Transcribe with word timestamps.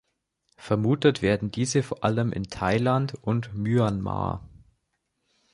Vermutet 0.57 1.21
werden 1.21 1.51
diese 1.51 1.83
vor 1.83 2.03
allem 2.03 2.31
in 2.33 2.45
Thailand 2.45 3.13
und 3.21 3.53
Myanmar. 3.53 4.49